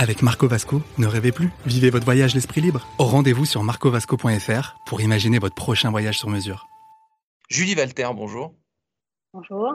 Avec 0.00 0.22
Marco 0.22 0.48
Vasco, 0.48 0.80
ne 0.96 1.06
rêvez 1.06 1.30
plus, 1.30 1.50
vivez 1.66 1.90
votre 1.90 2.06
voyage 2.06 2.34
l'esprit 2.34 2.62
libre. 2.62 2.88
Au 2.96 3.04
rendez-vous 3.04 3.44
sur 3.44 3.62
marcovasco.fr 3.62 4.76
pour 4.86 5.02
imaginer 5.02 5.38
votre 5.38 5.54
prochain 5.54 5.90
voyage 5.90 6.18
sur 6.18 6.30
mesure. 6.30 6.68
Julie 7.50 7.74
Walter, 7.74 8.08
bonjour. 8.14 8.54
Bonjour. 9.34 9.74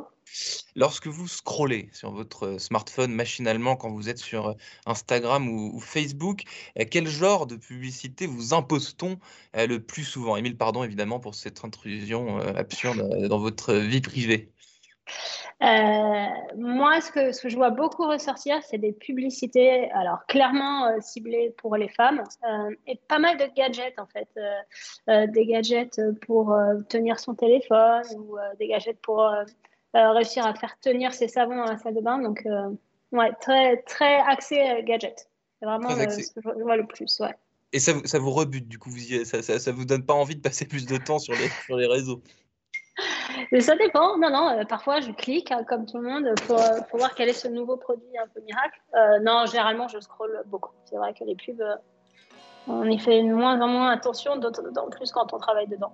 Lorsque 0.75 1.05
vous 1.05 1.27
scrollez 1.27 1.91
sur 1.93 2.09
votre 2.09 2.57
smartphone 2.57 3.13
machinalement 3.13 3.75
quand 3.75 3.91
vous 3.91 4.09
êtes 4.09 4.17
sur 4.17 4.55
Instagram 4.87 5.47
ou, 5.47 5.75
ou 5.75 5.79
Facebook, 5.79 6.41
euh, 6.79 6.85
quel 6.89 7.07
genre 7.07 7.45
de 7.45 7.55
publicité 7.55 8.25
vous 8.25 8.55
impose-t-on 8.55 9.19
euh, 9.55 9.67
le 9.67 9.79
plus 9.79 10.05
souvent? 10.05 10.37
Émile, 10.37 10.57
pardon 10.57 10.83
évidemment 10.83 11.19
pour 11.19 11.35
cette 11.35 11.63
intrusion 11.63 12.39
euh, 12.39 12.51
absurde 12.55 13.07
euh, 13.11 13.27
dans 13.27 13.37
votre 13.37 13.75
vie 13.75 14.01
privée. 14.01 14.51
Euh, 15.63 16.27
moi, 16.57 16.99
ce 17.01 17.11
que, 17.11 17.31
ce 17.31 17.41
que 17.43 17.49
je 17.49 17.55
vois 17.55 17.69
beaucoup 17.69 18.05
ressortir, 18.07 18.61
c'est 18.63 18.77
des 18.77 18.91
publicités, 18.91 19.89
alors 19.91 20.25
clairement 20.27 20.87
euh, 20.87 20.99
ciblées 20.99 21.53
pour 21.57 21.77
les 21.77 21.87
femmes, 21.87 22.23
euh, 22.43 22.75
et 22.87 22.99
pas 23.07 23.19
mal 23.19 23.37
de 23.37 23.45
gadgets 23.55 23.97
en 23.97 24.05
fait. 24.05 24.27
Des 25.07 25.45
gadgets 25.45 26.01
pour 26.25 26.55
tenir 26.89 27.19
son 27.19 27.35
téléphone 27.35 28.03
ou 28.17 28.37
des 28.59 28.67
gadgets 28.67 28.99
pour 29.01 29.27
réussir 29.93 30.45
à 30.45 30.53
faire 30.53 30.77
tenir 30.81 31.13
ses 31.13 31.27
savons 31.29 31.55
dans 31.55 31.65
la 31.65 31.77
salle 31.77 31.95
de 31.95 32.01
bain. 32.01 32.19
Donc, 32.19 32.45
ouais, 33.11 33.31
très, 33.39 33.77
très 33.83 34.17
axé 34.27 34.83
gadget. 34.83 35.29
C'est 35.59 35.65
vraiment 35.65 35.93
le- 35.95 36.09
ce 36.09 36.33
que 36.33 36.41
je 36.43 36.63
vois 36.63 36.75
le 36.75 36.85
plus, 36.85 37.19
ouais. 37.21 37.33
Et 37.71 37.79
ça, 37.79 37.93
vous- 37.93 38.05
ça 38.05 38.19
vous 38.19 38.31
rebute 38.31 38.67
du 38.67 38.77
coup, 38.77 38.89
vous 38.89 39.13
y- 39.13 39.25
ça, 39.25 39.41
ça, 39.41 39.59
ça 39.59 39.71
vous 39.71 39.85
donne 39.85 40.05
pas 40.05 40.13
envie 40.13 40.35
de 40.35 40.41
passer 40.41 40.65
plus 40.65 40.85
de 40.85 40.97
temps 40.97 41.19
sur 41.19 41.35
les, 41.35 41.49
sur 41.49 41.77
les 41.77 41.87
réseaux? 41.87 42.21
Mais 43.51 43.61
ça 43.61 43.75
dépend. 43.75 44.17
Non, 44.17 44.29
non, 44.29 44.49
euh, 44.49 44.63
parfois 44.65 45.01
je 45.01 45.11
clique, 45.11 45.51
hein, 45.51 45.63
comme 45.67 45.85
tout 45.85 45.97
le 45.97 46.09
monde, 46.09 46.27
pour, 46.47 46.59
euh, 46.59 46.81
pour 46.89 46.99
voir 46.99 47.13
quel 47.15 47.29
est 47.29 47.33
ce 47.33 47.47
nouveau 47.47 47.77
produit 47.77 48.17
un 48.17 48.27
peu 48.33 48.41
miracle. 48.41 48.79
Euh, 48.95 49.19
non, 49.19 49.45
généralement, 49.45 49.87
je 49.87 49.99
scrolle 49.99 50.43
beaucoup. 50.47 50.71
C'est 50.85 50.95
vrai 50.95 51.13
que 51.13 51.23
les 51.23 51.35
pubs, 51.35 51.61
on 52.67 52.85
y 52.89 52.97
fait 52.97 53.21
de 53.21 53.33
moins 53.33 53.59
en 53.61 53.67
moins 53.67 53.91
attention, 53.91 54.37
d'autant 54.37 54.89
plus 54.89 55.11
quand 55.11 55.33
on 55.33 55.37
travaille 55.37 55.67
dedans. 55.67 55.93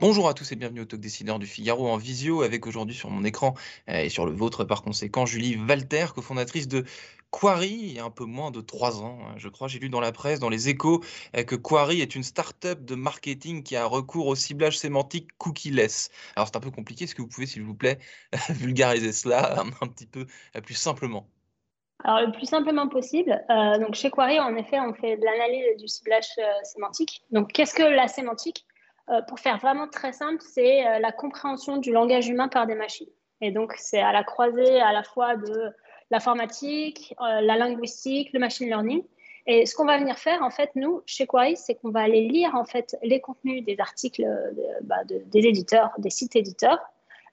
Bonjour 0.00 0.30
à 0.30 0.32
tous 0.32 0.50
et 0.50 0.56
bienvenue 0.56 0.80
au 0.80 0.84
Talk 0.86 0.98
Décideur 0.98 1.38
du 1.38 1.44
Figaro 1.44 1.86
en 1.86 1.98
visio 1.98 2.40
avec 2.40 2.66
aujourd'hui 2.66 2.96
sur 2.96 3.10
mon 3.10 3.22
écran 3.22 3.52
et 3.86 4.08
sur 4.08 4.24
le 4.24 4.32
vôtre 4.32 4.64
par 4.64 4.80
conséquent 4.80 5.26
Julie 5.26 5.58
Walter, 5.68 6.06
cofondatrice 6.14 6.68
de 6.68 6.86
Quarry 7.30 7.68
il 7.68 7.92
y 7.92 7.98
a 7.98 8.04
un 8.04 8.10
peu 8.10 8.24
moins 8.24 8.50
de 8.50 8.60
trois 8.60 9.00
ans. 9.02 9.18
hein, 9.22 9.34
Je 9.36 9.48
crois, 9.48 9.68
j'ai 9.68 9.78
lu 9.78 9.88
dans 9.88 10.00
la 10.00 10.12
presse, 10.12 10.40
dans 10.40 10.48
les 10.48 10.68
échos, 10.68 11.02
euh, 11.36 11.44
que 11.44 11.54
Quarry 11.54 12.00
est 12.00 12.14
une 12.14 12.22
start-up 12.22 12.84
de 12.84 12.94
marketing 12.94 13.62
qui 13.62 13.76
a 13.76 13.86
recours 13.86 14.26
au 14.26 14.34
ciblage 14.34 14.78
sémantique 14.78 15.28
cookie-less. 15.38 16.10
Alors 16.36 16.48
c'est 16.48 16.56
un 16.56 16.60
peu 16.60 16.70
compliqué, 16.70 17.04
est-ce 17.04 17.14
que 17.14 17.22
vous 17.22 17.28
pouvez 17.28 17.46
s'il 17.46 17.62
vous 17.62 17.74
plaît 17.74 17.98
vulgariser 18.50 19.12
cela 19.12 19.60
un, 19.80 19.86
petit 19.86 20.06
peu 20.06 20.26
euh, 20.56 20.60
plus 20.60 20.74
simplement? 20.74 21.26
Alors, 22.02 22.26
le 22.26 22.32
plus 22.32 22.46
simplement 22.46 22.88
possible, 22.88 23.44
euh, 23.50 23.78
donc 23.78 23.94
chez 23.94 24.10
Quarry, 24.10 24.40
en 24.40 24.56
effet, 24.56 24.80
on 24.80 24.94
fait 24.94 25.18
de 25.18 25.24
l'analyse 25.24 25.76
du 25.76 25.86
ciblage 25.86 26.28
sémantique. 26.62 27.22
Donc, 27.30 27.52
qu'est-ce 27.52 27.74
que 27.74 27.82
la 27.82 28.08
sémantique? 28.08 28.64
Pour 29.26 29.40
faire 29.40 29.58
vraiment 29.58 29.88
très 29.88 30.12
simple, 30.12 30.40
c'est 30.40 31.00
la 31.00 31.10
compréhension 31.10 31.78
du 31.78 31.92
langage 31.92 32.28
humain 32.28 32.46
par 32.46 32.66
des 32.68 32.76
machines. 32.76 33.08
Et 33.40 33.50
donc, 33.50 33.74
c'est 33.76 34.00
à 34.00 34.12
la 34.12 34.22
croisée 34.22 34.80
à 34.80 34.92
la 34.92 35.02
fois 35.02 35.36
de 35.36 35.74
l'informatique, 36.10 37.14
euh, 37.20 37.40
la 37.40 37.56
linguistique, 37.56 38.32
le 38.32 38.40
machine 38.40 38.66
learning. 38.66 39.02
Et 39.46 39.66
ce 39.66 39.74
qu'on 39.74 39.86
va 39.86 39.98
venir 39.98 40.18
faire, 40.18 40.42
en 40.42 40.50
fait, 40.50 40.70
nous, 40.74 41.02
chez 41.06 41.26
Quarry, 41.26 41.56
c'est 41.56 41.74
qu'on 41.74 41.90
va 41.90 42.00
aller 42.00 42.28
lire, 42.28 42.54
en 42.54 42.64
fait, 42.64 42.96
les 43.02 43.20
contenus 43.20 43.64
des 43.64 43.76
articles 43.80 44.24
bah, 44.82 45.02
de- 45.04 45.22
des 45.26 45.46
éditeurs, 45.46 45.90
des 45.98 46.10
sites 46.10 46.36
éditeurs. 46.36 46.78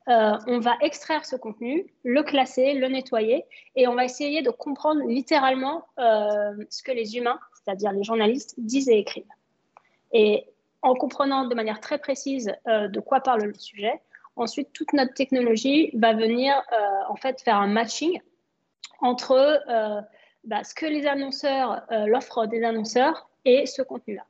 Euh, 0.08 0.38
on 0.48 0.60
va 0.60 0.78
extraire 0.82 1.26
ce 1.26 1.36
contenu, 1.36 1.86
le 2.06 2.24
classer, 2.24 2.74
le 2.76 2.88
nettoyer, 2.88 3.44
et 3.76 3.88
on 3.88 3.96
va 3.96 4.06
essayer 4.06 4.42
de 4.42 4.50
comprendre 4.50 5.02
littéralement 5.06 5.84
euh, 6.00 6.54
ce 6.70 6.82
que 6.82 6.94
les 6.94 7.18
humains, 7.18 7.40
c'est-à-dire 7.54 7.92
les 7.92 8.04
journalistes, 8.04 8.56
disent 8.58 8.88
et 8.88 9.00
écrivent. 9.00 9.26
Et 10.14 10.46
en 10.82 10.94
comprenant 10.94 11.46
de 11.46 11.54
manière 11.56 11.82
très 11.82 11.98
précise 11.98 12.54
de 12.66 13.00
quoi 13.02 13.20
parle 13.20 13.44
le 13.44 13.54
sujet, 13.54 14.00
ensuite 14.38 14.72
toute 14.72 14.94
notre 14.94 15.14
technologie 15.14 15.92
va 15.94 16.14
venir 16.14 16.54
en 17.10 17.16
fait 17.18 17.42
faire 17.42 17.58
un 17.58 17.68
matching 17.68 18.22
entre 19.00 19.62
euh, 19.70 20.02
bah, 20.44 20.64
ce 20.64 20.74
que 20.74 20.86
les 20.86 21.06
annonceurs, 21.06 21.84
euh, 21.92 22.06
l'offre 22.06 22.46
des 22.46 22.64
annonceurs 22.64 23.30
et 23.46 23.66
ce 23.66 23.82
contenu-là. 23.82 24.26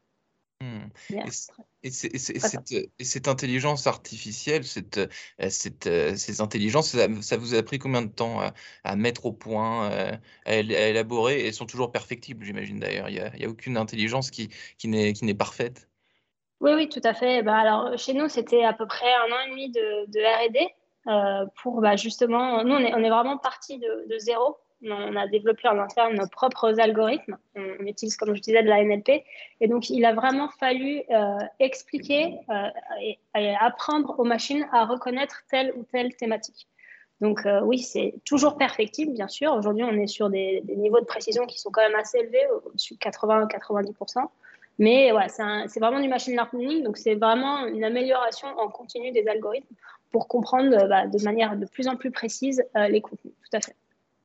Et 1.83 1.91
c- 1.91 2.11
cette, 2.17 2.71
et 2.71 3.03
cette 3.03 3.27
intelligence 3.27 3.85
artificielle, 3.85 4.63
cette, 4.63 4.97
euh, 4.97 5.49
cette, 5.49 5.87
euh, 5.87 6.15
ces 6.15 6.41
intelligences, 6.41 6.89
ça, 6.89 7.07
ça 7.21 7.37
vous 7.37 7.53
a 7.53 7.61
pris 7.63 7.77
combien 7.77 8.01
de 8.01 8.11
temps 8.11 8.41
à, 8.41 8.53
à 8.83 8.95
mettre 8.95 9.27
au 9.27 9.31
point, 9.31 9.87
à, 9.89 10.17
à 10.45 10.53
élaborer? 10.55 11.45
Elles 11.45 11.53
sont 11.53 11.67
toujours 11.67 11.91
perfectibles, 11.91 12.43
j'imagine 12.43 12.79
d'ailleurs. 12.79 13.09
Il 13.09 13.21
n'y 13.37 13.45
a, 13.45 13.49
aucune 13.49 13.77
intelligence 13.77 14.31
qui, 14.31 14.49
qui 14.77 14.87
n'est, 14.87 15.33
parfaite. 15.35 15.87
Oui, 16.59 16.71
oui, 16.73 16.89
tout 16.89 17.01
à 17.03 17.13
fait. 17.13 17.43
Bah, 17.43 17.57
alors, 17.57 17.97
chez 17.97 18.13
nous, 18.13 18.27
c'était 18.27 18.63
à 18.63 18.73
peu 18.73 18.87
près 18.87 19.13
un 19.13 19.31
an 19.31 19.39
et 19.45 19.49
demi 19.51 19.69
de, 19.69 20.11
de 20.11 20.47
R&D 20.47 20.67
pour 21.61 21.81
bah, 21.81 21.95
justement, 21.95 22.63
nous, 22.63 22.75
on 22.75 22.79
est, 22.79 23.09
vraiment 23.09 23.37
parti 23.37 23.79
de, 23.79 24.17
zéro. 24.17 24.57
On 24.83 25.15
a 25.15 25.27
développé 25.27 25.67
en 25.67 25.79
interne 25.79 26.15
nos 26.15 26.27
propres 26.27 26.79
algorithmes. 26.79 27.37
On, 27.55 27.85
utilise, 27.85 28.15
comme 28.15 28.35
je 28.35 28.41
disais, 28.41 28.61
de 28.61 28.67
la 28.67 28.83
NLP. 28.83 29.23
Et 29.59 29.67
donc, 29.67 29.89
il 29.89 30.05
a 30.05 30.13
vraiment 30.13 30.49
fallu 30.49 31.01
euh, 31.09 31.39
expliquer 31.59 32.37
euh, 32.49 32.69
et, 33.01 33.55
apprendre 33.59 34.19
aux 34.19 34.23
machines 34.23 34.67
à 34.71 34.85
reconnaître 34.85 35.43
telle 35.49 35.73
ou 35.75 35.83
telle 35.83 36.15
thématique. 36.15 36.67
Donc, 37.21 37.45
euh, 37.47 37.61
oui, 37.61 37.79
c'est 37.79 38.13
toujours 38.25 38.57
perfectible, 38.57 39.13
bien 39.13 39.27
sûr. 39.27 39.53
Aujourd'hui, 39.53 39.83
on 39.83 39.93
est 39.93 40.07
sur 40.07 40.29
des, 40.29 40.61
niveaux 40.67 40.99
de 40.99 41.05
précision 41.05 41.47
qui 41.47 41.59
sont 41.59 41.71
quand 41.71 41.81
même 41.81 41.95
assez 41.95 42.19
élevés, 42.19 42.45
au-dessus 42.65 42.93
de 42.93 42.99
80-90%. 42.99 44.27
Mais 44.79 45.11
ouais, 45.11 45.27
c'est 45.27 45.79
vraiment 45.79 45.99
du 45.99 46.07
machine 46.07 46.33
learning, 46.33 46.83
donc 46.83 46.97
c'est 46.97 47.15
vraiment 47.15 47.65
une 47.65 47.83
amélioration 47.83 48.47
en 48.59 48.69
continu 48.69 49.11
des 49.11 49.27
algorithmes 49.27 49.73
pour 50.11 50.27
comprendre 50.27 50.73
euh, 50.73 50.87
bah, 50.87 51.07
de 51.07 51.23
manière 51.23 51.57
de 51.57 51.65
plus 51.65 51.87
en 51.87 51.95
plus 51.95 52.11
précise 52.11 52.63
euh, 52.75 52.87
les 52.87 53.01
contenus. 53.01 53.33
Tout 53.49 53.57
à 53.57 53.61
fait. 53.61 53.75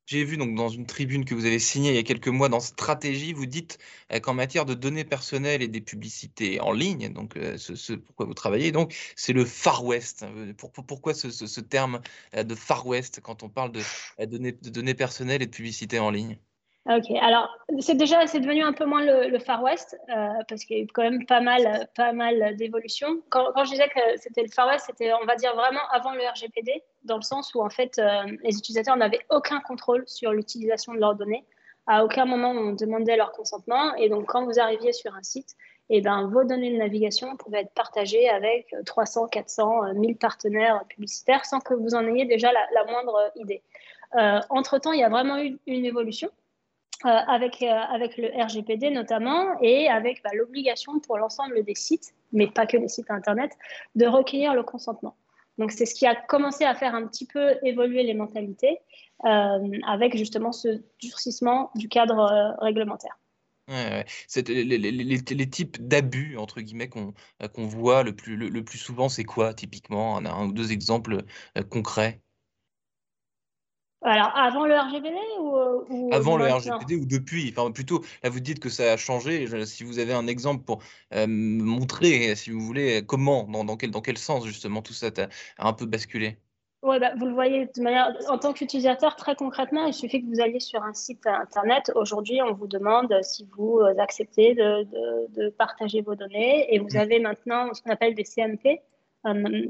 J'ai 0.05 0.25
vu 0.25 0.35
donc 0.35 0.53
dans 0.55 0.67
une 0.67 0.85
tribune 0.85 1.23
que 1.23 1.33
vous 1.33 1.45
avez 1.45 1.59
signée 1.59 1.91
il 1.91 1.95
y 1.95 1.99
a 1.99 2.03
quelques 2.03 2.27
mois 2.27 2.49
dans 2.49 2.59
Stratégie, 2.59 3.31
vous 3.31 3.45
dites 3.45 3.77
euh, 4.11 4.19
qu'en 4.19 4.33
matière 4.33 4.65
de 4.65 4.73
données 4.73 5.05
personnelles 5.05 5.61
et 5.61 5.69
des 5.69 5.79
publicités 5.79 6.59
en 6.59 6.73
ligne, 6.73 7.13
donc 7.13 7.39
ce, 7.57 7.93
pourquoi 7.93 8.25
vous 8.25 8.33
travaillez, 8.33 8.73
donc 8.73 8.93
c'est 9.15 9.31
le 9.31 9.45
Far 9.45 9.85
West. 9.85 10.25
Pour- 10.57 10.71
pour- 10.73 10.85
pourquoi 10.85 11.13
ce, 11.13 11.59
terme 11.61 12.01
de 12.35 12.55
Far 12.55 12.85
West 12.85 13.21
quand 13.21 13.43
on 13.43 13.49
parle 13.49 13.71
de, 13.71 13.81
données, 14.25 14.51
de 14.51 14.69
données 14.69 14.93
personnelles 14.93 15.41
et 15.41 15.45
de 15.45 15.51
publicité 15.51 15.99
en 15.99 16.11
ligne? 16.11 16.37
Ok, 16.85 17.15
alors 17.21 17.49
c'est 17.79 17.95
déjà 17.95 18.27
c'est 18.27 18.41
devenu 18.41 18.61
un 18.61 18.73
peu 18.73 18.83
moins 18.83 19.01
le, 19.05 19.39
Far 19.39 19.63
West 19.63 19.97
euh, 20.09 20.27
parce 20.49 20.65
qu'il 20.65 20.77
y 20.77 20.81
a 20.81 20.83
eu 20.83 20.87
quand 20.87 21.03
même 21.03 21.25
pas 21.25 21.39
mal 21.39 21.87
pas 21.95 22.11
mal 22.11 22.57
d'évolutions. 22.57 23.21
Quand, 23.29 23.53
quand 23.53 23.63
je 23.63 23.71
disais 23.71 23.87
que 23.87 24.01
c'était 24.17 24.41
le 24.41 24.49
Far 24.49 24.67
West, 24.67 24.87
c'était 24.87 25.13
on 25.13 25.25
va 25.25 25.37
dire 25.37 25.55
vraiment 25.55 25.79
avant 25.91 26.11
le 26.11 26.19
RGPD, 26.27 26.83
dans 27.05 27.15
le 27.15 27.21
sens 27.21 27.55
où 27.55 27.61
en 27.61 27.69
fait 27.69 27.99
euh, 27.99 28.23
les 28.43 28.57
utilisateurs 28.57 28.97
n'avaient 28.97 29.25
aucun 29.29 29.61
contrôle 29.61 30.03
sur 30.07 30.33
l'utilisation 30.33 30.93
de 30.93 30.99
leurs 30.99 31.15
données. 31.15 31.45
À 31.87 32.03
aucun 32.03 32.25
moment 32.25 32.51
on 32.51 32.73
demandait 32.73 33.15
leur 33.15 33.31
consentement 33.31 33.95
et 33.95 34.09
donc 34.09 34.25
quand 34.25 34.43
vous 34.43 34.59
arriviez 34.59 34.91
sur 34.91 35.15
un 35.15 35.23
site, 35.23 35.55
et 35.89 36.01
ben 36.01 36.27
vos 36.27 36.43
données 36.43 36.71
de 36.71 36.77
navigation 36.77 37.37
pouvaient 37.37 37.61
être 37.61 37.73
partagées 37.73 38.27
avec 38.27 38.75
300, 38.85 39.27
400, 39.27 39.93
1000 39.93 40.17
partenaires 40.17 40.83
publicitaires 40.89 41.45
sans 41.45 41.61
que 41.61 41.73
vous 41.75 41.95
en 41.95 42.05
ayez 42.07 42.25
déjà 42.25 42.51
la, 42.51 42.65
la 42.73 42.91
moindre 42.91 43.31
idée. 43.37 43.61
Euh, 44.15 44.39
entre 44.49 44.77
temps, 44.77 44.91
il 44.91 44.99
y 44.99 45.03
a 45.03 45.09
vraiment 45.09 45.39
eu 45.39 45.57
une 45.65 45.85
évolution. 45.85 46.29
Euh, 47.05 47.09
avec, 47.09 47.61
euh, 47.61 47.67
avec 47.67 48.15
le 48.15 48.29
RGPD 48.29 48.89
notamment 48.89 49.59
et 49.61 49.89
avec 49.89 50.23
bah, 50.23 50.29
l'obligation 50.33 51.01
pour 51.01 51.17
l'ensemble 51.17 51.61
des 51.65 51.75
sites, 51.75 52.13
mais 52.31 52.47
pas 52.47 52.65
que 52.65 52.77
les 52.77 52.87
sites 52.87 53.11
Internet, 53.11 53.51
de 53.95 54.05
recueillir 54.05 54.53
le 54.53 54.63
consentement. 54.63 55.17
Donc 55.57 55.73
c'est 55.73 55.85
ce 55.85 55.95
qui 55.95 56.05
a 56.05 56.15
commencé 56.15 56.63
à 56.63 56.73
faire 56.75 56.95
un 56.95 57.05
petit 57.05 57.27
peu 57.27 57.55
évoluer 57.63 58.03
les 58.03 58.13
mentalités 58.13 58.79
euh, 59.25 59.79
avec 59.85 60.15
justement 60.15 60.53
ce 60.53 60.81
durcissement 61.01 61.71
du 61.75 61.89
cadre 61.89 62.55
réglementaire. 62.61 63.19
Les, 63.67 65.49
types 65.49 65.85
d'abus, 65.85 66.37
entre 66.37 66.61
guillemets, 66.61 66.87
qu'on 66.87 67.13
voit 67.67 68.03
le 68.03 68.15
plus, 68.15 68.77
souvent, 68.77 69.09
c'est 69.09 69.25
quoi 69.25 69.53
typiquement? 69.53 70.13
On 70.13 70.23
a 70.23 70.31
un 70.31 70.47
ou 70.47 70.53
deux 70.53 70.71
exemples 70.71 71.23
concrets? 71.69 72.21
Alors, 74.03 74.31
avant 74.35 74.65
le 74.65 74.75
RGPD 74.75 75.15
ou, 75.39 76.09
Avant 76.11 76.37
le 76.37 76.45
RGPD 76.45 76.95
ou 76.95 77.05
depuis 77.05 77.53
Enfin, 77.55 77.71
plutôt, 77.71 78.03
là, 78.21 78.29
vous 78.29 78.39
dites 78.39 78.59
que 78.59 78.69
ça 78.69 78.93
a 78.93 78.97
changé. 78.97 79.47
Si 79.65 79.83
vous 79.83 79.99
avez 79.99 80.13
un 80.13 80.27
exemple 80.27 80.63
pour 80.63 80.79
montrer, 81.27 82.35
si 82.35 82.51
vous 82.51 82.61
voulez, 82.61 83.03
comment, 83.05 83.43
dans, 83.43 83.63
dans, 83.63 83.77
quel, 83.77 83.91
dans 83.91 84.01
quel 84.01 84.17
sens, 84.17 84.45
justement, 84.45 84.81
tout 84.81 84.93
ça 84.93 85.07
a 85.57 85.67
un 85.67 85.73
peu 85.73 85.85
basculé? 85.85 86.37
Oui, 86.83 86.99
bah, 86.99 87.13
vous 87.17 87.27
le 87.27 87.33
voyez 87.33 87.69
de 87.73 87.81
manière, 87.81 88.13
en 88.27 88.37
tant 88.37 88.51
qu'utilisateur, 88.51 89.15
très 89.15 89.35
concrètement, 89.35 89.85
il 89.85 89.93
suffit 89.93 90.21
que 90.21 90.27
vous 90.27 90.41
alliez 90.41 90.59
sur 90.59 90.83
un 90.83 90.93
site 90.93 91.25
internet. 91.25 91.89
Aujourd'hui, 91.95 92.41
on 92.41 92.53
vous 92.53 92.67
demande 92.67 93.17
si 93.21 93.47
vous 93.55 93.79
acceptez 93.97 94.53
de, 94.53 94.83
de, 95.33 95.49
partager 95.49 96.01
vos 96.01 96.15
données 96.15 96.73
et 96.75 96.79
vous 96.79 96.95
mmh. 96.95 96.97
avez 96.97 97.19
maintenant 97.19 97.73
ce 97.73 97.81
qu'on 97.81 97.91
appelle 97.91 98.15
des 98.15 98.25
CMP. 98.25 98.81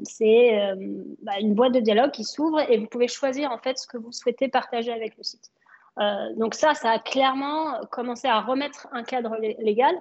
C'est 0.03 0.59
euh, 0.59 0.75
bah, 1.21 1.33
une 1.39 1.53
boîte 1.53 1.73
de 1.73 1.79
dialogue 1.79 2.11
qui 2.11 2.23
s'ouvre 2.23 2.59
et 2.71 2.77
vous 2.77 2.87
pouvez 2.87 3.07
choisir 3.07 3.51
en 3.51 3.59
fait 3.59 3.77
ce 3.77 3.87
que 3.87 3.97
vous 3.97 4.11
souhaitez 4.11 4.47
partager 4.47 4.91
avec 4.91 5.15
le 5.17 5.23
site. 5.23 5.51
Euh, 5.99 6.33
donc 6.37 6.55
ça, 6.55 6.73
ça 6.73 6.89
a 6.89 6.99
clairement 6.99 7.79
commencé 7.91 8.27
à 8.27 8.41
remettre 8.41 8.87
un 8.91 9.03
cadre 9.03 9.37
légal 9.59 9.95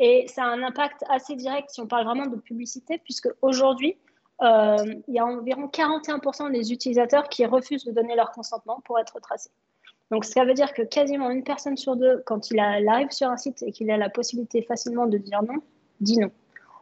et 0.00 0.26
ça 0.26 0.42
a 0.42 0.48
un 0.48 0.62
impact 0.64 1.04
assez 1.08 1.36
direct 1.36 1.70
si 1.70 1.80
on 1.80 1.86
parle 1.86 2.04
vraiment 2.04 2.26
de 2.26 2.36
publicité, 2.36 2.98
puisque 2.98 3.28
aujourd'hui, 3.42 3.96
euh, 4.42 4.76
il 5.06 5.14
y 5.14 5.18
a 5.18 5.24
environ 5.24 5.68
41% 5.68 6.50
des 6.50 6.72
utilisateurs 6.72 7.28
qui 7.28 7.46
refusent 7.46 7.84
de 7.84 7.92
donner 7.92 8.16
leur 8.16 8.32
consentement 8.32 8.82
pour 8.84 8.98
être 8.98 9.20
tracés. 9.20 9.50
Donc, 10.10 10.24
ça 10.24 10.44
veut 10.44 10.54
dire 10.54 10.72
que 10.72 10.82
quasiment 10.82 11.30
une 11.30 11.42
personne 11.42 11.76
sur 11.76 11.96
deux, 11.96 12.22
quand 12.26 12.50
il 12.50 12.60
arrive 12.60 13.10
sur 13.10 13.28
un 13.28 13.36
site 13.36 13.62
et 13.62 13.72
qu'il 13.72 13.90
a 13.90 13.96
la 13.96 14.10
possibilité 14.10 14.62
facilement 14.62 15.06
de 15.06 15.18
dire 15.18 15.42
non, 15.42 15.60
dit 16.00 16.18
non. 16.18 16.30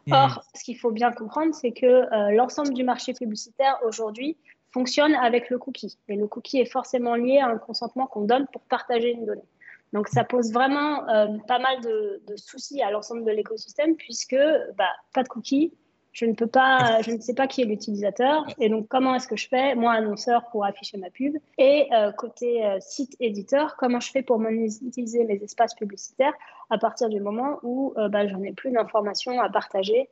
Mmh. 0.07 0.13
Or, 0.13 0.43
ce 0.53 0.63
qu'il 0.63 0.77
faut 0.77 0.91
bien 0.91 1.11
comprendre, 1.11 1.53
c'est 1.53 1.71
que 1.71 1.85
euh, 1.85 2.31
l'ensemble 2.31 2.73
du 2.73 2.83
marché 2.83 3.13
publicitaire 3.13 3.79
aujourd'hui 3.85 4.37
fonctionne 4.71 5.15
avec 5.15 5.49
le 5.49 5.57
cookie. 5.57 5.97
Et 6.09 6.15
le 6.15 6.27
cookie 6.27 6.59
est 6.59 6.71
forcément 6.71 7.15
lié 7.15 7.39
à 7.39 7.47
un 7.47 7.57
consentement 7.57 8.07
qu'on 8.07 8.21
donne 8.21 8.45
pour 8.47 8.61
partager 8.61 9.11
une 9.11 9.25
donnée. 9.25 9.47
Donc, 9.93 10.09
ça 10.09 10.23
pose 10.23 10.51
vraiment 10.51 11.07
euh, 11.09 11.27
pas 11.47 11.59
mal 11.59 11.79
de, 11.81 12.21
de, 12.27 12.35
soucis 12.35 12.81
à 12.81 12.91
l'ensemble 12.91 13.23
de 13.23 13.31
l'écosystème 13.31 13.95
puisque 13.95 14.35
bah, 14.77 14.89
pas 15.13 15.23
de 15.23 15.27
cookie, 15.27 15.73
je 16.15 16.25
ne 16.25 16.33
peux 16.33 16.47
pas, 16.47 17.01
je 17.01 17.11
ne 17.11 17.19
sais 17.19 17.33
pas 17.33 17.45
qui 17.45 17.61
est 17.61 17.65
l'utilisateur. 17.65 18.45
Et 18.57 18.69
donc, 18.69 18.87
comment 18.87 19.15
est-ce 19.15 19.27
que 19.27 19.35
je 19.35 19.49
fais, 19.49 19.75
moi, 19.75 19.91
annonceur, 19.91 20.45
pour 20.49 20.63
afficher 20.63 20.97
ma 20.97 21.09
pub 21.09 21.35
Et 21.57 21.89
euh, 21.93 22.13
côté 22.13 22.65
euh, 22.65 22.77
site 22.79 23.17
éditeur, 23.19 23.75
comment 23.75 23.99
je 23.99 24.11
fais 24.11 24.23
pour 24.23 24.39
monétiser 24.39 25.25
mes 25.25 25.35
espaces 25.43 25.75
publicitaires 25.75 26.33
à 26.69 26.77
partir 26.77 27.09
du 27.09 27.19
moment 27.19 27.59
où 27.63 27.93
euh, 27.97 28.07
bah, 28.07 28.25
j'en 28.27 28.41
ai 28.43 28.53
plus 28.53 28.71
d'informations 28.71 29.39
à 29.41 29.49
partager 29.49 30.09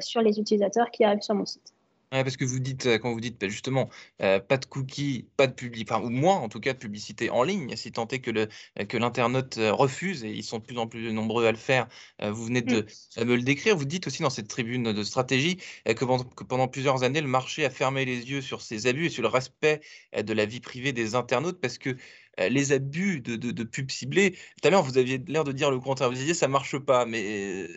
sur 0.00 0.20
les 0.20 0.40
utilisateurs 0.40 0.90
qui 0.90 1.04
arrivent 1.04 1.22
sur 1.22 1.36
mon 1.36 1.46
site 1.46 1.72
parce 2.10 2.36
que 2.36 2.44
vous 2.44 2.58
dites, 2.58 2.86
euh, 2.86 2.98
quand 2.98 3.12
vous 3.12 3.20
dites 3.20 3.40
bah, 3.40 3.48
justement, 3.48 3.88
euh, 4.20 4.40
pas 4.40 4.58
de 4.58 4.66
cookies, 4.66 5.28
pas 5.36 5.46
de 5.46 5.52
publicité, 5.52 5.92
enfin, 5.92 6.04
ou 6.04 6.10
moins 6.10 6.36
en 6.36 6.48
tout 6.48 6.60
cas 6.60 6.72
de 6.72 6.78
publicité 6.78 7.30
en 7.30 7.42
ligne, 7.44 7.76
si 7.76 7.92
tant 7.92 8.08
est 8.08 8.18
que 8.18 8.30
le 8.30 8.48
euh, 8.78 8.84
que 8.84 8.96
l'internaute 8.96 9.58
refuse, 9.58 10.24
et 10.24 10.30
ils 10.30 10.42
sont 10.42 10.58
de 10.58 10.64
plus 10.64 10.78
en 10.78 10.86
plus 10.88 11.12
nombreux 11.12 11.46
à 11.46 11.52
le 11.52 11.56
faire, 11.56 11.86
vous 12.22 12.44
venez 12.44 12.62
de 12.62 12.86
mmh. 13.16 13.24
me 13.24 13.36
le 13.36 13.42
décrire. 13.42 13.76
Vous 13.76 13.84
dites 13.84 14.06
aussi 14.06 14.22
dans 14.22 14.30
cette 14.30 14.48
tribune 14.48 14.92
de 14.92 15.02
stratégie 15.04 15.58
que 15.84 16.04
pendant, 16.04 16.68
plusieurs 16.68 17.02
années, 17.02 17.20
le 17.20 17.28
marché 17.28 17.64
a 17.64 17.70
fermé 17.70 18.04
les 18.04 18.30
yeux 18.30 18.40
sur 18.40 18.62
ces 18.62 18.86
abus 18.86 19.06
et 19.06 19.10
sur 19.10 19.22
le 19.22 19.28
respect 19.28 19.80
de 20.16 20.32
la 20.32 20.46
vie 20.46 20.60
privée 20.60 20.92
des 20.92 21.14
internautes 21.14 21.60
parce 21.60 21.78
que 21.78 21.96
les 22.38 22.72
abus 22.72 23.20
de, 23.20 23.36
de, 23.36 23.50
de 23.50 23.64
pub 23.64 23.90
ciblée, 23.90 24.32
tout 24.32 24.68
à 24.68 24.70
l'heure 24.70 24.82
vous 24.82 24.98
aviez 24.98 25.18
l'air 25.26 25.44
de 25.44 25.52
dire 25.52 25.70
le 25.70 25.78
contraire, 25.78 26.08
vous 26.08 26.16
disiez 26.16 26.34
ça 26.34 26.48
marche 26.48 26.78
pas, 26.78 27.06
mais 27.06 27.68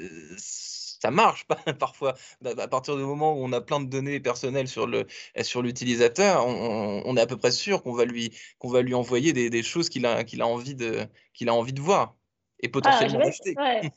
ça 1.04 1.12
marche 1.12 1.46
pas 1.46 1.58
parfois. 1.80 2.14
À 2.46 2.68
partir 2.70 2.96
du 2.96 3.04
moment 3.04 3.34
où 3.34 3.44
on 3.44 3.52
a 3.52 3.60
plein 3.60 3.82
de 3.82 3.90
données 3.90 4.22
personnelles 4.22 4.70
sur 4.70 4.88
le 4.88 5.06
sur 5.42 5.62
l'utilisateur, 5.62 6.48
on, 6.48 7.18
est 7.18 7.22
à 7.22 7.28
peu 7.28 7.36
près 7.36 7.52
sûr 7.52 7.84
qu'on 7.84 7.92
va 7.92 8.06
lui 8.06 8.32
qu'on 8.58 8.70
va 8.70 8.82
lui 8.82 8.94
envoyer 8.94 9.34
des, 9.34 9.50
des 9.50 9.64
choses 9.64 9.90
qu'il 9.90 10.06
a 10.06 10.24
qu'il 10.24 10.42
a 10.42 10.48
envie 10.48 10.76
de 10.76 11.06
qu'il 11.34 11.50
a 11.50 11.54
envie 11.54 11.74
de 11.74 11.82
voir 11.82 12.16
et 12.62 12.68
ah, 12.68 12.72
potentiellement 12.72 13.20
acheter. 13.20 13.54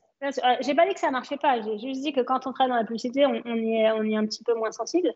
J'ai 0.61 0.75
pas 0.75 0.87
dit 0.87 0.95
que 0.95 1.01
ça 1.01 1.11
marchait 1.11 1.37
pas. 1.37 1.61
J'ai 1.61 1.79
juste 1.79 2.01
dit 2.01 2.13
que 2.13 2.23
quand 2.23 2.47
on 2.47 2.53
travaille 2.53 2.71
dans 2.71 2.77
la 2.77 2.85
publicité, 2.85 3.27
on, 3.27 3.35
y, 3.35 3.77
est, 3.77 3.93
on 3.93 4.03
est 4.03 4.17
un 4.17 4.25
petit 4.25 4.43
peu 4.43 4.55
moins 4.55 4.73
sensible. 4.73 5.09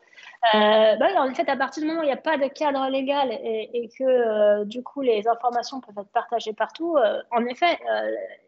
Euh, 0.54 0.96
bah, 0.96 1.06
en 1.16 1.34
fait, 1.34 1.48
à 1.48 1.56
partir 1.56 1.82
du 1.82 1.88
moment 1.88 2.00
où 2.00 2.04
il 2.04 2.08
n'y 2.08 2.12
a 2.12 2.19
pas 2.19 2.37
de 2.37 2.46
cadre 2.48 2.87
légal 2.90 3.32
et, 3.32 3.88
que 3.98 4.04
euh, 4.04 4.64
du 4.66 4.82
coup 4.82 5.00
les 5.00 5.26
informations 5.26 5.81
peuvent 5.81 6.04
être 6.04 6.12
partagées 6.12 6.52
partout, 6.52 6.96
euh, 6.98 7.22
en 7.31 7.44
effet, 7.46 7.78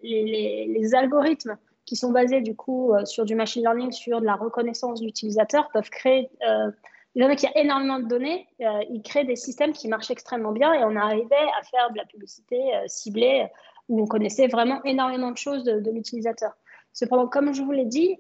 les, 0.03 0.67
les, 0.69 0.95
algorithmes 0.95 1.57
qui 1.85 1.97
sont 1.97 2.11
basés 2.11 2.41
du 2.41 2.55
coup 2.55 2.93
euh, 2.93 3.05
sur 3.05 3.25
du 3.25 3.35
machine 3.35 3.63
learning, 3.63 3.93
sur 3.93 4.21
de 4.21 4.27
la 4.27 4.35
reconnaissance 4.35 5.01
d'utilisateurs, 5.01 5.69
peuvent 5.73 5.91
créer. 5.91 6.31
Euh, 6.47 6.71
il 7.15 7.23
y 7.23 7.27
en 7.27 7.29
a 7.29 7.37
qui 7.37 7.47
a 7.47 7.59
énormément 7.59 7.99
de 7.99 8.07
données, 8.07 8.49
euh, 8.63 8.81
ils 8.89 9.03
créent 9.03 9.27
des 9.27 9.37
systèmes 9.37 9.73
qui 9.73 9.87
marchent 9.89 10.11
extrêmement 10.11 10.53
bien 10.53 10.73
et 10.73 10.83
on 10.83 10.97
arrivait 10.97 11.49
à 11.61 11.63
faire 11.65 11.91
de 11.91 11.99
la 11.99 12.07
publicité 12.07 12.59
ciblée 12.87 13.47
où 13.91 14.01
on 14.01 14.07
connaissait 14.07 14.47
vraiment 14.47 14.83
énormément 14.85 15.31
de 15.31 15.37
choses 15.37 15.65
de, 15.65 15.91
l'utilisateur. 15.91 16.53
Cependant, 16.95 17.27
comme 17.27 17.53
je 17.53 17.63
vous 17.63 17.73
l'ai 17.73 17.85
dit, 17.85 18.19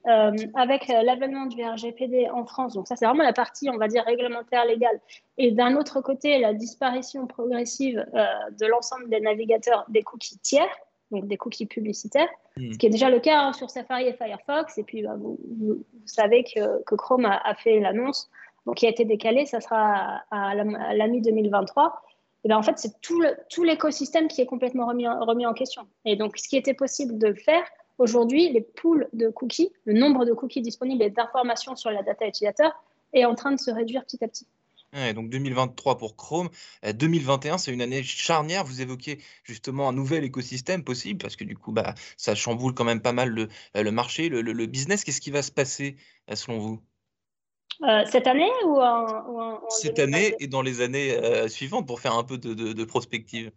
avec 0.54 0.88
l'avènement 0.88 1.46
du 1.46 1.64
RGPD 1.64 2.28
en 2.28 2.44
France, 2.44 2.74
donc 2.74 2.86
ça 2.86 2.96
c'est 2.96 3.06
vraiment 3.06 3.22
la 3.22 3.32
partie, 3.32 3.70
on 3.70 3.78
va 3.78 3.88
dire, 3.88 4.04
réglementaire 4.04 4.66
légale, 4.66 5.00
et 5.38 5.52
d'un 5.52 5.76
autre 5.76 6.02
côté, 6.02 6.38
la 6.38 6.52
disparition 6.52 7.26
progressive 7.26 8.04
de 8.14 8.66
l'ensemble 8.66 9.08
des 9.08 9.20
navigateurs 9.20 9.86
des 9.88 10.02
cookies 10.02 10.38
tiers, 10.38 10.68
donc 11.12 11.28
des 11.28 11.36
cookies 11.36 11.66
publicitaires, 11.66 12.28
hmm. 12.56 12.72
ce 12.72 12.78
qui 12.78 12.86
est 12.86 12.90
déjà 12.90 13.10
le 13.10 13.20
cas 13.20 13.40
hein, 13.40 13.52
sur 13.52 13.70
Safari 13.70 14.08
et 14.08 14.12
Firefox. 14.14 14.78
Et 14.78 14.82
puis, 14.82 15.02
bah, 15.02 15.14
vous, 15.16 15.84
savez 16.06 16.42
que, 16.42 16.82
Chrome 16.96 17.26
a, 17.26 17.54
fait 17.54 17.78
l'annonce, 17.78 18.30
donc 18.66 18.76
qui 18.76 18.86
a 18.86 18.88
été 18.88 19.04
décalé, 19.04 19.46
ça 19.46 19.60
sera 19.60 20.22
à, 20.30 20.54
la, 20.54 21.06
mi-2023. 21.06 21.92
Et 22.44 22.48
ben, 22.48 22.56
en 22.56 22.62
fait, 22.62 22.78
c'est 22.78 23.00
tout, 23.00 23.22
l'écosystème 23.62 24.26
qui 24.26 24.40
est 24.40 24.46
complètement 24.46 24.86
remis 24.86 25.06
en, 25.06 25.20
remis 25.24 25.46
en 25.46 25.52
question. 25.52 25.86
Et 26.04 26.16
donc, 26.16 26.36
ce 26.38 26.48
qui 26.48 26.56
était 26.56 26.74
possible 26.74 27.18
de 27.18 27.34
faire, 27.34 27.62
aujourd'hui, 27.98 28.50
les 28.50 28.62
pools 28.62 29.08
de 29.12 29.28
cookies, 29.28 29.70
le 29.84 29.94
nombre 29.94 30.24
de 30.24 30.32
cookies 30.32 30.62
disponibles 30.62 31.02
et 31.02 31.10
d'informations 31.10 31.76
sur 31.76 31.90
la 31.90 32.02
data 32.02 32.26
utilisateur 32.26 32.72
est 33.12 33.24
en 33.26 33.34
train 33.34 33.52
de 33.52 33.60
se 33.60 33.70
réduire 33.70 34.04
petit 34.04 34.24
à 34.24 34.28
petit 34.28 34.46
donc 35.14 35.30
2023 35.30 35.98
pour 35.98 36.16
Chrome. 36.16 36.48
2021, 36.82 37.58
c'est 37.58 37.72
une 37.72 37.82
année 37.82 38.02
charnière. 38.02 38.64
Vous 38.64 38.80
évoquez 38.80 39.18
justement 39.44 39.88
un 39.88 39.92
nouvel 39.92 40.24
écosystème 40.24 40.84
possible 40.84 41.18
parce 41.20 41.36
que 41.36 41.44
du 41.44 41.56
coup, 41.56 41.72
bah, 41.72 41.94
ça 42.16 42.34
chamboule 42.34 42.74
quand 42.74 42.84
même 42.84 43.00
pas 43.00 43.12
mal 43.12 43.30
le, 43.30 43.48
le 43.74 43.90
marché, 43.90 44.28
le, 44.28 44.66
business. 44.66 45.04
Qu'est-ce 45.04 45.20
qui 45.20 45.30
va 45.30 45.42
se 45.42 45.50
passer 45.52 45.96
selon 46.34 46.58
vous? 46.58 46.82
Euh, 47.82 48.04
cette 48.10 48.26
année 48.26 48.50
ou 48.66 48.80
en, 48.80 49.60
Cette 49.70 49.98
année 49.98 50.34
et 50.38 50.46
dans 50.46 50.62
les 50.62 50.82
années 50.82 51.16
euh, 51.16 51.48
suivantes 51.48 51.86
pour 51.86 52.00
faire 52.00 52.14
un 52.14 52.22
peu 52.22 52.38
de, 52.38 52.54
de 52.54 52.84
prospective 52.84 53.50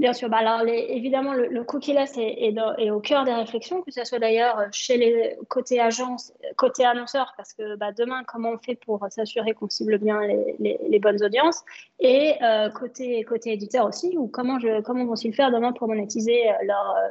Bien 0.00 0.12
sûr, 0.12 0.28
bah 0.28 0.38
alors 0.38 0.66
évidemment, 0.66 1.34
le, 1.34 1.62
cookie-less 1.62 2.18
est, 2.18 2.52
est, 2.78 2.90
au 2.90 2.98
cœur 2.98 3.24
des 3.24 3.32
réflexions, 3.32 3.80
que 3.80 3.92
ce 3.92 4.02
soit 4.04 4.18
d'ailleurs 4.18 4.66
chez 4.72 4.96
les 4.96 5.36
côté 5.48 5.80
agence, 5.80 6.32
côté 6.56 6.84
annonceur, 6.84 7.32
parce 7.36 7.52
que 7.52 7.76
bah, 7.76 7.92
demain, 7.92 8.24
comment 8.24 8.50
on 8.50 8.58
fait 8.58 8.74
pour 8.74 9.06
s'assurer 9.08 9.52
qu'on 9.52 9.68
cible 9.68 9.98
bien 9.98 10.20
les, 10.58 10.98
bonnes 10.98 11.22
audiences, 11.22 11.62
et 12.00 12.34
euh, 12.42 12.70
côté, 12.70 13.22
côté 13.22 13.52
éditeur 13.52 13.86
aussi, 13.86 14.18
ou 14.18 14.26
comment, 14.26 14.58
comment 14.84 15.04
vont-ils 15.04 15.32
faire 15.32 15.52
demain 15.52 15.72
pour 15.72 15.86
monétiser 15.86 16.50
euh, 16.50 16.54
leur, 16.64 16.96
euh, 16.96 17.10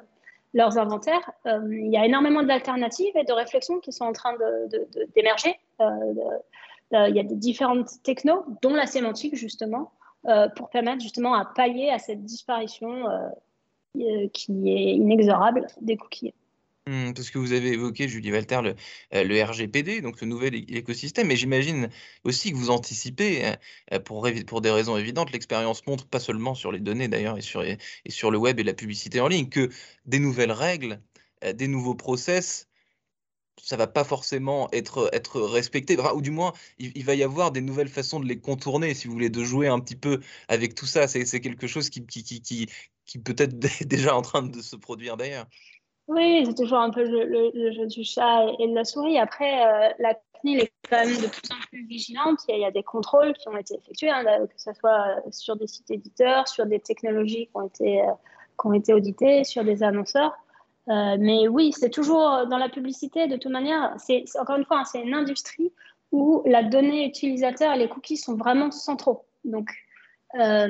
leurs 0.53 0.77
inventaires. 0.77 1.31
il 1.45 1.89
y 1.89 1.97
a 1.97 2.05
énormément 2.05 2.43
d'alternatives 2.43 3.15
et 3.15 3.23
de 3.23 3.33
réflexions 3.33 3.79
qui 3.79 3.93
sont 3.93 4.05
en 4.05 4.13
train 4.13 4.35
d'émerger. 5.15 5.57
il 5.79 7.15
y 7.15 7.19
a 7.19 7.23
des 7.23 7.35
différentes 7.35 8.03
technos, 8.03 8.43
dont 8.61 8.73
la 8.73 8.87
sémantique 8.87 9.35
justement, 9.35 9.93
euh, 10.02 10.02
pour 10.55 10.69
permettre 10.69 11.01
justement 11.01 11.33
à 11.33 11.45
pallier 11.45 11.89
à 11.89 11.99
cette 11.99 12.23
disparition 12.23 13.09
euh, 13.09 13.29
euh, 13.97 14.27
qui 14.33 14.51
est 14.69 14.95
inexorable 14.95 15.67
des 15.81 15.97
cookies. 15.97 16.33
Mmh, 16.87 17.13
parce 17.13 17.29
que 17.29 17.37
vous 17.37 17.53
avez 17.53 17.73
évoqué, 17.73 18.09
Julie 18.09 18.31
Walter, 18.31 18.59
le, 19.11 19.43
RGPD, 19.43 20.01
donc 20.01 20.19
le 20.19 20.27
nouvel 20.27 20.55
écosystème, 20.55 21.27
mais 21.27 21.37
j'imagine 21.37 21.89
aussi 22.25 22.51
que 22.51 22.57
vous 22.57 22.71
anticipez, 22.71 23.53
pour, 24.03 24.27
pour 24.47 24.59
des 24.59 24.71
raisons 24.71 24.97
évidentes, 24.97 25.31
l'expérience 25.31 25.85
montre, 25.87 26.05
pas 26.05 26.19
seulement 26.19 26.55
sur 26.55 26.73
les 26.73 26.81
données 26.81 27.07
d'ailleurs, 27.07 27.37
et 27.37 27.41
sur, 27.41 27.63
et 27.63 27.77
sur 28.09 28.31
le 28.31 28.37
web 28.37 28.59
et 28.59 28.63
la 28.63 28.73
publicité 28.73 29.21
en 29.21 29.29
ligne, 29.29 29.47
que 29.47 29.69
des 30.05 30.19
nouvelles 30.19 30.51
règles, 30.51 30.99
des 31.53 31.69
nouveaux 31.69 31.95
process 31.95 32.67
ça 33.61 33.77
va 33.77 33.87
pas 33.87 34.03
forcément 34.03 34.67
être, 34.71 35.09
être 35.13 35.41
respecté, 35.41 35.97
ou 36.15 36.21
du 36.21 36.31
moins, 36.31 36.53
il, 36.79 37.03
va 37.03 37.15
y 37.15 37.23
avoir 37.23 37.51
des 37.51 37.61
nouvelles 37.61 37.87
façons 37.87 38.19
de 38.19 38.25
les 38.25 38.39
contourner, 38.39 38.93
si 38.93 39.07
vous 39.07 39.13
voulez, 39.13 39.29
de 39.29 39.43
jouer 39.43 39.67
un 39.67 39.79
petit 39.79 39.95
peu 39.95 40.19
avec 40.47 40.75
tout 40.75 40.85
ça. 40.85 41.07
C'est 41.07 41.39
quelque 41.39 41.67
chose 41.67 41.89
qui, 41.89 42.05
qui, 42.05 42.23
qui, 42.23 42.41
qui, 42.41 42.67
qui 43.05 43.19
peut-être 43.19 43.57
déjà 43.87 44.15
en 44.15 44.21
train 44.21 44.43
de 44.43 44.61
se 44.61 44.75
produire 44.75 45.17
d'ailleurs. 45.17 45.45
Oui, 46.07 46.43
c'est 46.45 46.55
toujours 46.55 46.79
un 46.79 46.89
peu 46.89 47.03
le, 47.03 47.71
jeu 47.71 47.87
du 47.87 48.03
chat 48.03 48.45
et 48.59 48.67
de 48.67 48.75
la 48.75 48.83
souris. 48.83 49.17
Après, 49.17 49.65
euh, 49.65 49.93
la 49.99 50.15
CNIL 50.41 50.59
est 50.59 50.73
quand 50.89 51.05
même 51.05 51.15
de 51.15 51.27
plus 51.27 51.51
en 51.51 51.67
plus 51.69 51.87
vigilante. 51.87 52.39
Il 52.49 52.59
y 52.59 52.65
a, 52.65 52.71
des 52.71 52.83
contrôles 52.83 53.33
qui 53.33 53.47
ont 53.47 53.55
été 53.55 53.75
effectués, 53.75 54.09
hein, 54.09 54.25
que 54.25 54.61
ce 54.61 54.73
soit 54.73 55.21
sur 55.31 55.55
des 55.55 55.67
sites 55.67 55.89
éditeurs, 55.91 56.49
sur 56.49 56.65
des 56.65 56.79
technologies 56.79 57.47
qui 57.47 57.55
ont 57.55 57.67
été, 57.67 58.01
euh, 58.01 58.11
qui 58.59 58.67
ont 58.67 58.73
été 58.73 58.93
auditées, 58.93 59.45
sur 59.45 59.63
des 59.63 59.81
annonceurs. 59.81 60.33
Euh, 60.89 61.15
mais 61.19 61.47
oui, 61.47 61.71
c'est 61.71 61.89
toujours 61.89 62.45
dans 62.47 62.57
la 62.57 62.69
publicité, 62.69 63.27
de 63.27 63.37
toute 63.37 63.51
manière, 63.51 63.93
c'est 63.97 64.25
encore 64.39 64.57
une 64.57 64.65
fois, 64.65 64.79
hein, 64.79 64.85
c'est 64.85 65.01
une 65.01 65.13
industrie 65.13 65.71
où 66.11 66.43
la 66.45 66.63
donnée 66.63 67.05
utilisateur 67.05 67.73
et 67.73 67.77
les 67.77 67.87
cookies 67.87 68.17
sont 68.17 68.35
vraiment 68.35 68.69
centraux. 68.69 69.25
Donc, 69.45 69.71
a, 70.33 70.67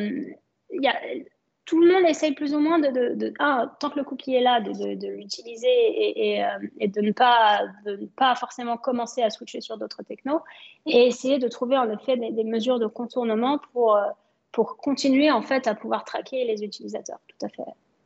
tout 1.65 1.79
le 1.79 1.91
monde 1.91 2.09
essaye 2.09 2.33
plus 2.33 2.53
ou 2.53 2.59
moins 2.59 2.79
de, 2.79 3.33
ah, 3.39 3.73
tant 3.79 3.89
que 3.89 3.97
le 3.97 4.03
cookie 4.03 4.35
est 4.35 4.41
là, 4.41 4.59
de, 4.59 5.07
l'utiliser 5.07 5.67
et, 5.67 6.43
et, 6.79 6.87
de, 6.87 7.01
ne 7.01 7.11
pas, 7.11 7.61
de 7.85 7.95
ne 7.95 8.05
pas 8.05 8.35
forcément 8.35 8.77
commencer 8.77 9.21
à 9.21 9.29
switcher 9.29 9.61
sur 9.61 9.77
d'autres 9.77 10.03
technos 10.03 10.41
et 10.85 11.07
essayer 11.07 11.39
de 11.39 11.47
trouver 11.47 11.77
en 11.77 11.89
effet 11.89 12.17
des, 12.17 12.43
mesures 12.43 12.79
de 12.79 12.87
contournement 12.87 13.59
pour, 13.71 13.97
pour 14.51 14.77
continuer 14.77 15.31
en 15.31 15.41
fait 15.41 15.67
à 15.67 15.75
pouvoir 15.75 16.03
traquer 16.03 16.43
les 16.45 16.63
utilisateurs. 16.63 17.19
Tout 17.27 17.45
à 17.45 17.49
fait. 17.49 17.63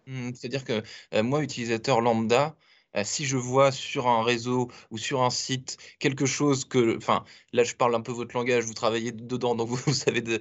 Mmh, 0.08 0.32
c'est-à-dire 0.36 0.64
que 0.64 0.82
moi, 1.22 1.44
utilisateur 1.44 2.02
lambda, 2.02 2.56
si 3.04 3.26
je 3.26 3.38
vois 3.38 3.72
sur 3.72 4.08
un 4.08 4.24
réseau 4.24 4.72
ou 4.90 4.98
sur 4.98 5.22
un 5.22 5.30
site 5.30 5.78
quelque 6.00 6.26
chose 6.26 6.66
que, 6.66 6.98
enfin, 6.98 7.26
là 7.54 7.64
je 7.64 7.76
parle 7.76 7.94
un 7.96 8.02
peu 8.02 8.12
votre 8.12 8.36
langage, 8.36 8.64
vous 8.64 8.74
travaillez 8.74 9.12
dedans, 9.12 9.54
donc 9.56 9.70
vous, 9.70 9.94
savez 9.94 10.22
de, 10.22 10.40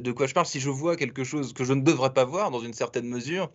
de, 0.00 0.12
quoi 0.12 0.26
je 0.26 0.34
parle. 0.34 0.46
Si 0.46 0.58
je 0.60 0.70
vois 0.70 0.96
quelque 0.96 1.22
chose 1.24 1.52
que 1.52 1.62
je 1.64 1.74
ne 1.74 1.82
devrais 1.82 2.12
pas 2.12 2.24
voir 2.24 2.50
dans 2.50 2.60
une 2.60 2.72
certaine 2.74 3.06
mesure, 3.06 3.52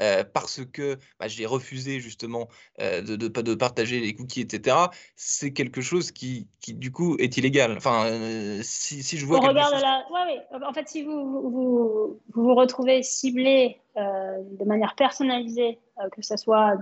euh, 0.00 0.24
parce 0.24 0.64
que 0.64 0.96
bah, 1.18 1.28
j'ai 1.28 1.46
refusé 1.46 2.00
justement 2.00 2.48
euh, 2.80 3.02
de, 3.02 3.16
de, 3.16 3.54
partager 3.54 4.00
les 4.00 4.14
cookies, 4.14 4.40
etc., 4.40 4.76
c'est 5.14 5.52
quelque 5.52 5.80
chose 5.80 6.10
qui, 6.10 6.48
qui, 6.60 6.74
du 6.74 6.90
coup, 6.90 7.16
est 7.18 7.36
illégal. 7.36 7.74
Enfin, 7.76 8.06
euh, 8.06 8.60
si, 8.62 9.02
si, 9.02 9.18
je 9.18 9.26
vois. 9.26 9.40
quelque 9.40 9.60
chose... 9.60 9.82
ouais, 10.12 10.46
ouais. 10.52 10.64
En 10.66 10.72
fait, 10.72 10.88
si 10.88 11.02
vous 11.02 11.40
vous, 11.40 11.50
vous, 11.50 12.20
vous 12.32 12.54
retrouvez 12.54 13.02
ciblé 13.02 13.80
de 13.96 14.64
manière 14.64 14.94
personnalisée, 14.94 15.78
que 16.12 16.22
ce 16.22 16.36
soit. 16.36 16.74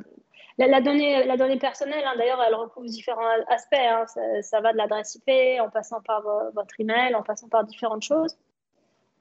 La, 0.58 0.80
donnée, 0.80 1.24
la 1.24 1.36
donnée 1.36 1.58
personnelle, 1.58 2.02
hein, 2.04 2.14
d'ailleurs, 2.18 2.42
elle 2.42 2.54
recouvre 2.54 2.86
différents 2.86 3.22
aspects. 3.48 3.74
Hein. 3.74 4.04
Ça, 4.42 4.60
va 4.60 4.72
de 4.72 4.76
l'adresse 4.76 5.14
IP 5.14 5.60
en 5.60 5.70
passant 5.70 6.00
par 6.00 6.22
votre 6.54 6.80
email, 6.80 7.14
en 7.14 7.22
passant 7.22 7.48
par 7.48 7.64
différentes 7.64 8.02
choses. 8.02 8.36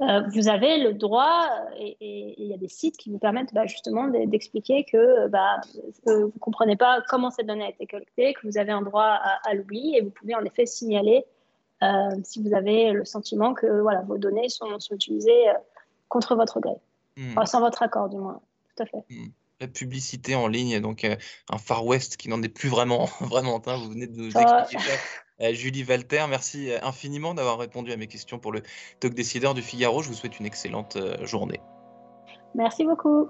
Euh, 0.01 0.21
vous 0.31 0.47
avez 0.47 0.77
le 0.77 0.93
droit, 0.93 1.49
euh, 1.71 1.75
et 1.79 2.35
il 2.37 2.47
y 2.47 2.53
a 2.53 2.57
des 2.57 2.67
sites 2.67 2.97
qui 2.97 3.09
vous 3.09 3.17
permettent 3.17 3.53
bah, 3.53 3.65
justement 3.65 4.07
d'expliquer 4.07 4.83
que 4.83 5.27
bah, 5.27 5.59
euh, 6.07 6.25
vous 6.25 6.33
ne 6.35 6.39
comprenez 6.39 6.75
pas 6.75 7.01
comment 7.09 7.31
cette 7.31 7.47
donnée 7.47 7.65
a 7.65 7.69
été 7.69 7.87
collectée, 7.87 8.33
que 8.33 8.47
vous 8.47 8.59
avez 8.59 8.71
un 8.71 8.83
droit 8.83 9.19
à, 9.43 9.53
l'oubli, 9.55 9.95
et 9.95 10.01
vous 10.01 10.11
pouvez 10.11 10.35
en 10.35 10.43
effet 10.43 10.65
signaler 10.65 11.25
si 12.23 12.41
vous 12.41 12.55
avez 12.55 12.91
le 12.91 13.05
sentiment 13.05 13.53
que 13.53 13.81
voilà, 13.81 14.01
vos 14.01 14.17
données 14.17 14.49
sont, 14.49 14.79
sont 14.79 14.95
utilisées 14.95 15.45
contre 16.09 16.35
votre 16.35 16.59
gré, 16.59 16.73
hmm. 17.17 17.45
sans 17.45 17.59
votre 17.59 17.83
accord 17.83 18.09
du 18.09 18.17
moins. 18.17 18.41
Tout 18.75 18.83
à 18.83 18.85
fait. 18.87 19.05
Hmm. 19.11 19.27
La 19.59 19.67
publicité 19.67 20.33
en 20.33 20.47
ligne, 20.47 20.79
donc 20.79 21.03
un 21.03 21.57
Far 21.57 21.85
West 21.85 22.17
qui 22.17 22.29
n'en 22.29 22.41
est 22.41 22.49
plus 22.49 22.69
vraiment, 22.69 23.05
vraiment. 23.21 23.59
vous 23.59 23.89
venez 23.89 24.07
de 24.07 24.17
nous 24.17 24.31
expliquer 24.35 24.83
ça. 24.83 24.91
Euh, 25.41 25.53
Julie 25.53 25.83
Walter, 25.83 26.25
merci 26.29 26.71
euh, 26.71 26.79
infiniment 26.81 27.33
d'avoir 27.33 27.59
répondu 27.59 27.91
à 27.91 27.97
mes 27.97 28.07
questions 28.07 28.39
pour 28.39 28.51
le 28.51 28.61
Talk 28.99 29.13
Décideur 29.13 29.53
du 29.53 29.61
Figaro. 29.61 30.01
Je 30.01 30.09
vous 30.09 30.15
souhaite 30.15 30.39
une 30.39 30.45
excellente 30.45 30.95
euh, 30.95 31.25
journée. 31.25 31.59
Merci 32.55 32.85
beaucoup. 32.85 33.29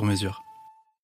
sur 0.01 0.07
mesure. 0.07 0.43